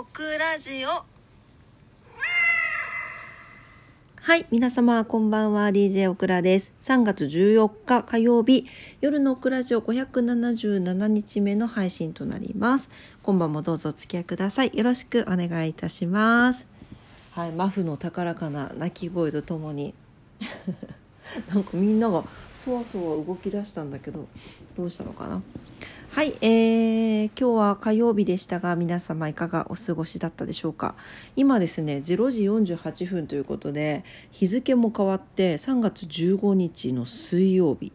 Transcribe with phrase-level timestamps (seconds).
[0.00, 0.88] オクラジオ
[4.20, 6.72] はい、皆様こんばんは、DJ オクラです。
[6.82, 8.68] 3月14日火曜日、
[9.00, 12.90] 夜のオクラジオ577日目の配信となります。
[13.24, 14.70] 今晩もどうぞお付き合いください。
[14.72, 16.68] よろしくお願いいたします。
[17.32, 19.94] はい、マフの高らかな鳴き声とともに
[21.52, 22.22] なんかみんなが
[22.52, 24.28] そわそわ動き出したんだけど
[24.76, 25.42] どうしたのかな？
[26.18, 30.96] はい、えー、今日は火曜日でしたが皆様いかがお過ごしだったでしょうか？
[31.36, 37.92] 今ですね0時48分ということで日付も変わって3月15日の水曜日。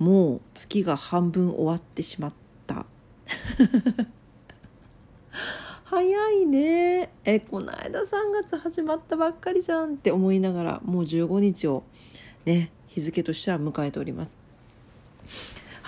[0.00, 2.32] もう月が半分終わってしまっ
[2.66, 2.86] た。
[5.84, 7.12] 早いね。
[7.24, 11.84] えこの間3月始まったばっかりじゃんって思いながらもう15日を
[12.44, 14.37] ね日付としては迎えております。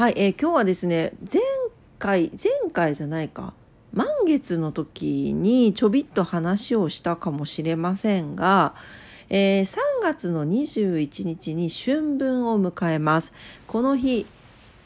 [0.00, 1.42] はい、えー、今日はですね前
[1.98, 3.52] 回前回じゃないか。
[3.92, 8.74] 満月の時にちょびっと話をしたかもしれませんが、
[9.28, 13.34] えー、3月の21日に春分を迎えます。
[13.66, 14.24] この日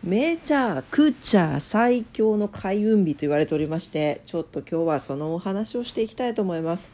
[0.02, 6.90] めちゃくちゃ最強の開運日と言われておりましてちょっと今日はそのお話をしていきたいと思います。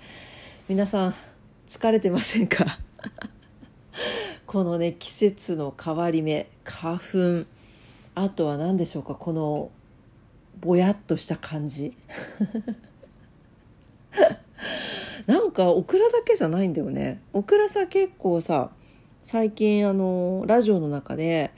[0.69, 1.15] 皆さん
[1.71, 2.81] 疲れてませんか？
[4.45, 7.60] このね季節の変わり目花粉。
[8.15, 9.71] あとは何でしょうかこの
[10.61, 11.97] ぼやっとした感じ。
[15.27, 17.21] なんかオクラだけじゃないんだよね。
[17.33, 18.71] オクラさ結構さ
[19.23, 21.51] 最近あのラジオの中で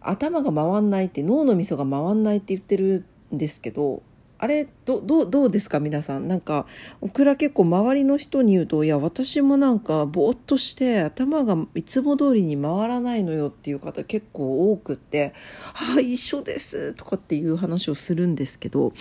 [0.00, 4.02] 頭が回んないって脳のみそが回んないって言ってるんですけど
[4.44, 6.28] あれどどどうですか皆さん？
[6.28, 6.66] なんか
[7.00, 15.32] オクラ結構周りの人に言うといや私もなんかぼーっとして頭がいつも通りに回らないのよっていう方結構多くって
[15.72, 18.92] 「ああ一緒です」とかっていう話をするんですけど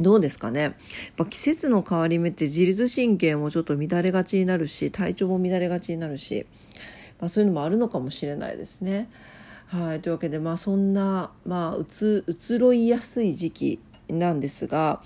[0.00, 0.74] どうですかね？
[1.16, 6.46] や季節の変わり目って自律神経もちょっと乱れがちになるし体調も乱れがちになるし、
[7.20, 9.08] まあ、そういうのもあるのかもしれないですね。
[9.66, 15.02] はい、というわけでまあそんな、まあ、うつ移ろいやすい時期なんですが、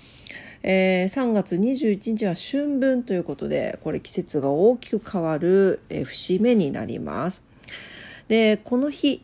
[0.63, 7.43] えー、3月21日は春分ということでこれ季節が大きく変わる、えー、節目になります。
[8.29, 9.23] でこの日、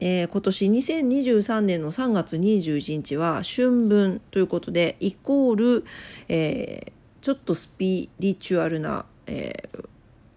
[0.00, 5.84] えー、今年2023年の3月21日は春分ということでイコール、
[6.28, 6.92] えー、
[7.22, 9.84] ちょっとスピリチュアルな、えー、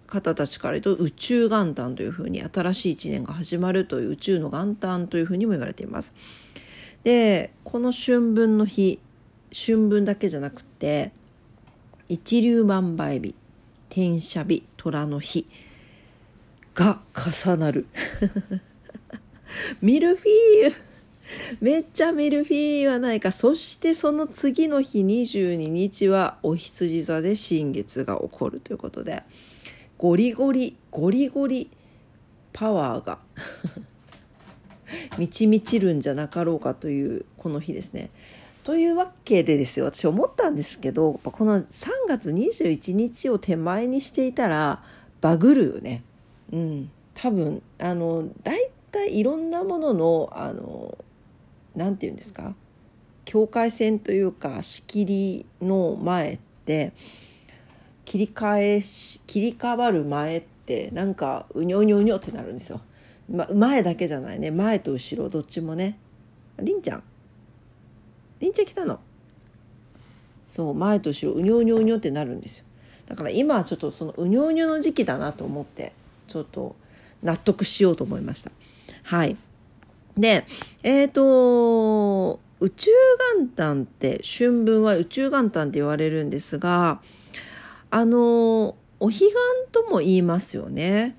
[0.06, 6.14] 方たちから言うと宇宙元旦というふうに新しい一年が始まるという宇宙の元旦というふうにも言われています。
[7.04, 9.00] でこの春分の日
[9.52, 11.12] 春分だけじゃなくて
[12.10, 13.36] 一粒万倍日
[13.90, 15.48] 天赦日虎の日
[16.74, 17.86] が重なる。
[19.82, 20.74] ミルフィーユ。
[21.62, 23.32] めっちゃミルフィーユはないか。
[23.32, 29.24] そしてその次の日22日はお羊座で新月が起こるということで
[29.98, 31.70] ゴリゴリゴリゴリ
[32.52, 33.20] パワーが
[35.18, 38.10] 満ち満ちるんじゃなかろうかというこの日ですね。
[38.64, 44.82] というわけでですよ私思ったんですけどこの3月21日を手前にしていたら
[45.20, 46.04] バグるよね。
[46.52, 50.98] うん、多分あの大体いろんなもののあの
[51.76, 52.56] なんて言うんですか？
[53.26, 56.94] 境界線というか仕切りの前って
[58.06, 62.82] 切り替えし切り替わる前ってなんかうにょうにょうにょってなるんですよ。
[63.30, 64.52] ま、前だけじゃないね。
[64.52, 65.30] 前と後ろ。
[65.30, 65.98] どっちもね。
[66.60, 67.04] りんちゃん。
[68.40, 69.00] りんちゃん来たの。
[70.46, 70.74] そう。
[70.74, 71.40] 前と後ろ。
[71.40, 72.66] うにょうにょうにょってなるんですよ。
[73.08, 75.94] だから今はちょっとそのうにょうにょの時期だなと思って
[76.28, 76.76] ちょっと
[77.22, 78.52] 納得しようと思いました。
[79.04, 79.38] はい。
[80.18, 80.46] で
[80.84, 82.92] えっ、ー、と宇宙
[83.38, 87.02] 元旦って春分は宇宙元旦って言われるんですが
[87.90, 89.34] あのお彼岸
[89.72, 91.16] とも言いますよね。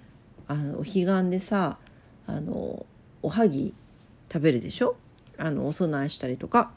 [0.47, 1.79] あのお彼岸でさ
[2.27, 2.87] あの
[3.23, 3.75] おはぎ
[4.33, 4.97] 食べるでしょ？
[5.37, 6.71] あのお供えしたりとか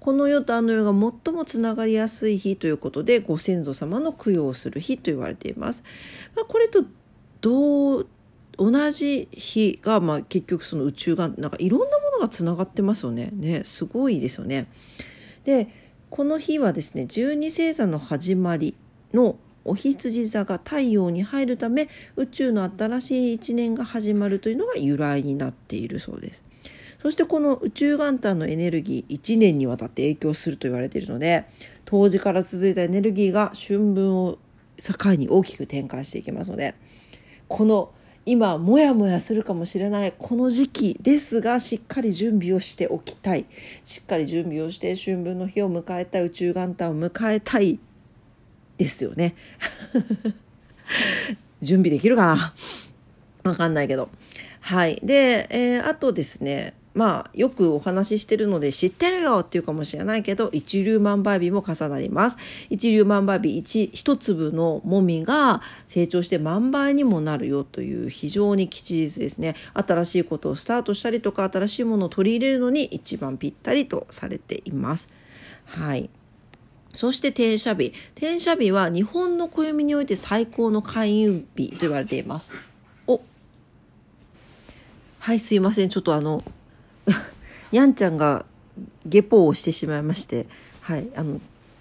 [0.00, 0.90] この世とあの世が
[1.24, 5.84] 最もつながりやすい日ということでご先祖様の供養をする日と言われています。
[6.34, 6.84] まあ、これと
[7.40, 8.06] 同
[8.56, 13.30] 同じ日が、まあ、結局その宇宙がなんかいろんなものがつながってますよね。
[13.32, 14.66] ねすごいですよね。
[15.44, 15.68] で
[16.10, 18.74] この日はですね十二星座の始まり
[19.12, 26.44] のお羊座が太陽に入るため宇宙の新しい一年が始まるというのが由来になっているそうです。
[27.00, 31.46] そしてこの宇宙元旦のエネルギー1年にわたって影響すると言われているので
[31.86, 34.38] 当時から続いたエネルギーが春分を
[34.76, 36.74] 境に大きく展開していきますので
[37.48, 37.92] この
[38.26, 43.46] 今モヤモヤするかもしれないこの時期ですがしっかり準備をしておきたい
[43.82, 47.80] しっかり準備をして春分の日を迎えたい宇宙元旦を迎えたい
[48.80, 49.34] ですよね。
[51.60, 52.54] 準備できるかな？
[53.44, 54.08] わかんないけど。
[54.60, 54.98] はい。
[55.02, 56.74] で、えー、あとですね。
[56.92, 62.36] まあよくお話ししてるので知ってるよっていうかもしれないけど一粒万倍日も重なります。
[62.68, 69.54] 一粒万倍日一一粒のもみが成長して万倍にもなるよという非常に吉日ですね。
[69.74, 75.08] 新しいことをスタートしたりとか新しいものを取り入れるのに一番ぴったりとされています。
[75.66, 76.10] はい。
[76.94, 82.52] そして転写日転写日は日本の暦において最高の開運日と言われています。
[83.06, 83.20] お。
[85.20, 85.88] はいすいません。
[85.88, 86.42] ちょっとあの
[87.70, 88.44] にゃんちゃんが
[89.06, 90.46] ゲポをしてしまいまして。
[90.80, 91.40] はいあの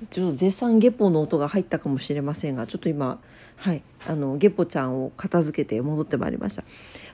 [0.09, 3.19] ちょっと絶賛ゲポの音が入ったかもしれませんがちょっと今
[3.57, 6.63] はいあのゲポちゃんを片付けて戻ってまいりました。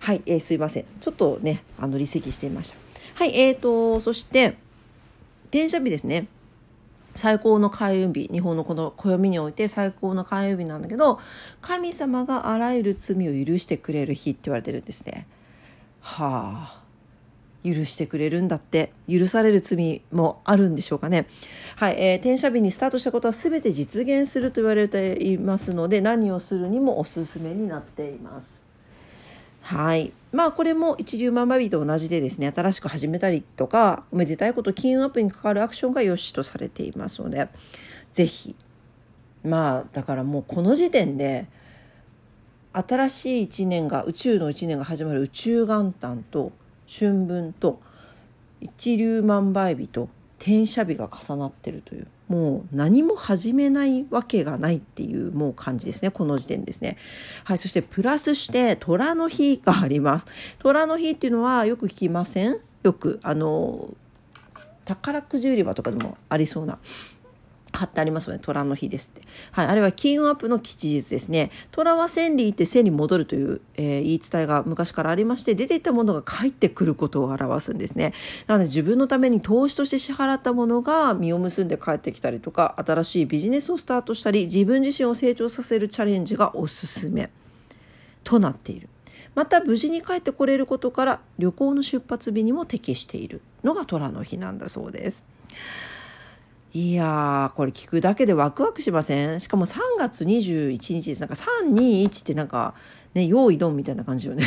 [0.01, 0.85] はい、えー、すいません。
[1.01, 2.77] ちょっとねあの離席していました。
[3.15, 4.57] はいえーとそして
[5.45, 6.27] 転写日ですね。
[7.15, 11.19] 最高の開運日日本のこの暦において最高の開運日なんだけど
[11.61, 15.27] 神様があらゆる罪を許してくれる日って言われてるんですね
[16.01, 16.85] はあ
[17.65, 21.25] 許してくれるんだって許される罪もあるんでしょうかね。
[21.77, 28.64] はい、えー、転写日にスタートしたことは全て実現すると言われていますので何をするにもおすすめになっています。
[29.65, 30.13] はい。
[30.31, 37.47] まあこれも一流万倍日と同じでですね新しく始めたりとかおめでたいこと金運アップに関わるアクションが良しとされていますので
[38.13, 38.55] 是非
[39.43, 41.47] まあだからもうこの時点で
[42.73, 46.51] 新しい1年が宇宙の1年が始まる宇宙元旦と
[46.87, 47.81] 春分と
[48.61, 52.07] 一粒万倍日と転写日が重なってるという。
[52.27, 56.09] もう何も始めないわけがないっていうもう感じですね。
[56.11, 56.97] この時点ですね。
[57.43, 60.25] はいそしてプラスして虎の日があります。
[60.57, 62.57] 虎の日っていうのはよく聞きません？
[62.83, 63.93] よくあの
[64.85, 66.77] 宝くじ売り場とかでもありそうな
[67.75, 68.39] 貼ってありますよね。
[68.41, 69.27] 虎の日ですって。
[69.51, 69.67] はい。
[69.67, 71.51] あれは金運アップの吉日ですね。
[71.71, 78.13] 虎は千里行って千里戻るという、えー、言い伝えが昔からありまして、出ていったものが帰ってくることを表すんですね。
[78.47, 87.29] なので自分のために投資として支払ったものが実を結んで帰ってきたりとか、新しいビジネスをスタートしたり、自分自身を成長させるチャレンジがおすすめ
[88.23, 88.89] となっている。
[89.35, 95.23] また無事に帰ってこれることから旅行の出発日にも適しているのが虎の日なんだそうです。
[96.75, 99.39] いやー、これ聞くだけでワクワクしません？
[99.39, 101.21] しかも3月21日です。
[101.21, 102.73] なんか321ってなんか、
[103.13, 104.43] ね、用意ドンみたいな感じよね。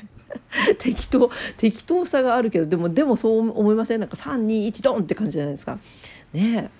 [0.80, 4.00] 適当、適当さがあるけど、でも、でもそう思いません？
[4.00, 5.78] なんか321ドンって感じじゃないですか。
[6.32, 6.70] ね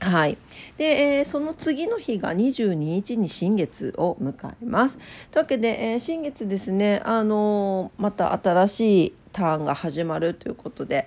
[0.00, 0.36] はい。
[0.76, 4.98] で、えー、その次の日が22日に新月を迎えます。
[5.30, 11.06] というわけで、えー、新月ですね、あのー、また新しいターンが始まるということで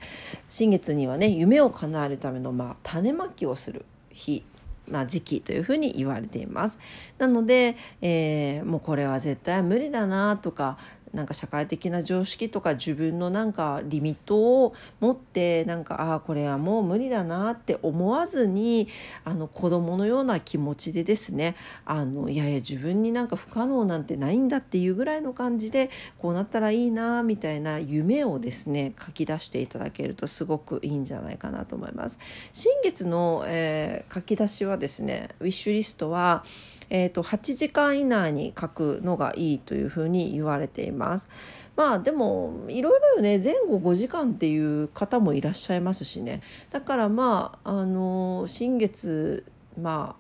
[0.50, 4.44] 新月にはね夢を叶えるための、まあ、種まきをする日
[4.90, 6.78] まあ、時期というふうに言われています。
[7.18, 10.78] なので、えー、もうこれは絶対無理だなとか
[11.14, 18.88] なんか社会的な常識とか自分のなんかリミットを持ってなんかああこれはもう無理だなって思わずに
[19.24, 21.56] あの子供のような気持ちでですね
[21.86, 32.18] あのいやいや自分になんか不可能なんてないんだっていうぐらいの感じでこうなったらいいなみたいな夢をですね書き出していただけるとすごくいいんじゃないかなと思います。
[32.52, 36.44] 新月の、えー、書き出しはですねウィッシュリストは
[36.90, 41.28] えーと、8時間以内に書くのがいいというふうに言われています。
[41.76, 49.44] まあでもいろいろね前後5時間っていう方もいらっしゃいますしねだからまああの新月
[49.82, 50.16] ま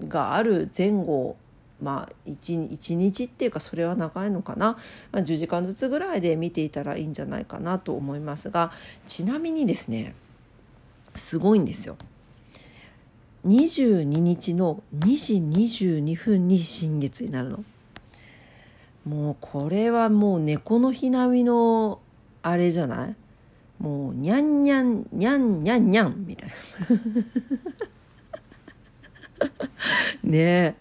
[0.00, 1.36] あがある前後
[1.82, 4.78] まあ 1, 1日っていうかそれは長いのかな、
[5.12, 8.70] 10時間ずつぐらいで見ていたらいいんじゃないかなと思いますが
[9.06, 10.14] ちなみにですね
[11.14, 11.96] すごいんですよ。
[13.46, 15.34] 22日の2時
[15.80, 17.64] 22分に新月になるの。
[19.04, 22.00] もうこれはもう猫の日並みの
[22.42, 23.14] あれじゃない？
[23.78, 27.00] もうにゃんにゃんにゃんにゃんにゃんみたいな
[30.30, 30.74] ねえ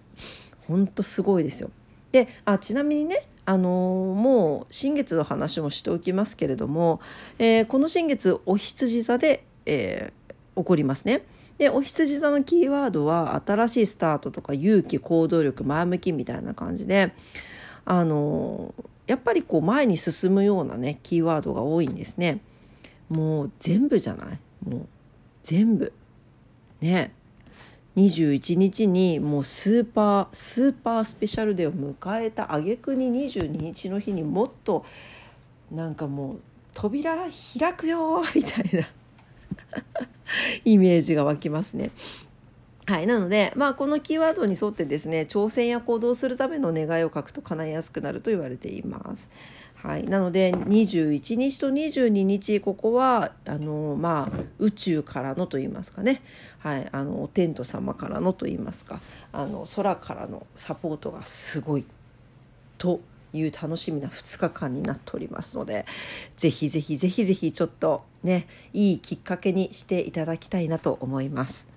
[0.68, 1.70] ほんとすごいですよ。
[2.14, 7.02] であちなみにねあのー、もう新月の話もしておきますけれども、
[7.40, 11.24] えー、この新月お羊座で、えー、起こりますね。
[11.64, 17.14] でお羊座のキーワードは新しいスタートとか勇気行動力前向きみたいな感じで
[17.86, 18.74] あの
[19.08, 22.42] やっぱりこう前に進むようなねキーワードが多いんですね。
[23.08, 24.40] もう全部じゃない？
[24.68, 24.88] もう
[25.42, 25.94] 全部。
[26.82, 27.14] ね。
[27.96, 34.86] 21日にもうスーパースーパースペシャルデーを迎えた挙句に22日の日にもっと
[35.72, 36.40] なんかもう
[36.74, 37.16] 扉
[37.60, 38.88] 開くよみたいな。
[40.66, 41.92] イメージが湧きますね。
[42.86, 49.30] はい、なので、まあ、このキーワードに沿ってですね挑戦や行動するための願いを書くと叶いやすくなると言われています。
[49.84, 56.22] はい、なので21日と22日ここはあの、まあ、宇宙からのと言いますかね、
[56.60, 59.02] はい、あのお天道様からのと言いますか
[59.34, 61.84] あの空からのサポートがすごい
[62.78, 63.02] と
[63.34, 65.86] いう楽しみな2日間になっておりますので
[66.38, 71.68] ぜひぜひぜひぜひちょっとねいいきっかけにしていただきたいなと思います。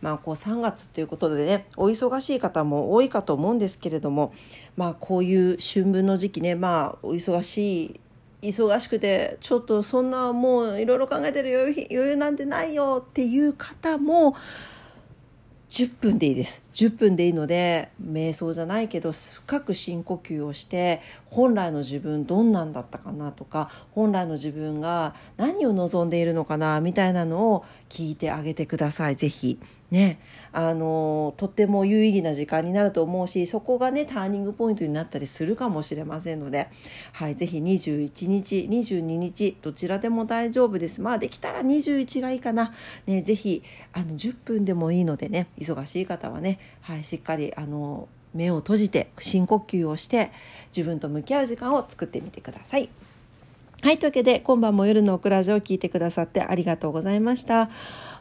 [0.00, 4.34] まあ、こう3月ということでねお忙しい方も多いかと思うんですけれども、
[4.76, 8.00] まあ、こういう春分の時期ね、まあ、お忙しい
[8.42, 14.34] 忙しくてちょっとそんなもういろいろ考えてる余裕なんてないよっていう方も
[15.70, 29.16] 10分でいいです10分でいいので瞑想じゃないけど深く深呼吸をして本来の自分どんなんだったかなとか本来の自分が何を望んでいるのかなみたいなのを聞いてあげてください。
[29.16, 29.58] 是非。
[29.90, 30.18] ね。
[30.52, 36.68] あのとっても有意義な時間になると思うしそこがねターニングポイントになったりするかもしれませんので、
[37.12, 41.00] はい、ぜひ21日22日どちらでも大丈夫です。
[41.00, 42.72] まあできたら21がいいかな、
[43.06, 43.62] ね、ぜひ
[43.92, 50.32] あの10分でもいいのでね忙しい方はね、はい、しっかりあの目を閉じて深呼吸をして
[50.76, 52.88] 自分と向き合う時間を作ってみてください。
[53.82, 57.68] はい、というわけで今晩も夜のオクラジオを聞いてくださってありがとうございました。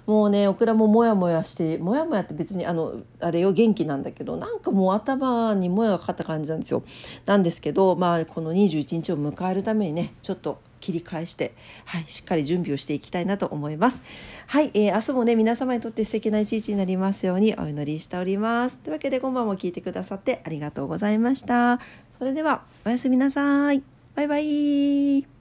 [0.08, 6.84] もうねオクラもモヤモヤしてモヤモヤって別にあのあれよ元気なんだけどなんかもう頭にモヤがかかった感じなんですよ。
[7.28, 11.54] なんですけどまあこの21日を迎えるためにねちょっと切り返して、
[11.86, 14.02] はい、しっかり準備をしていきたいなと思います。
[14.48, 18.78] はい、えー、明日もね皆様にとって素敵な一日になりますようにお祈りしております。
[18.80, 21.80] というわけで今晩も聞いてくださってありがとうございました。
[22.18, 23.82] それではおやすみなさい。
[24.16, 25.41] バイバイ。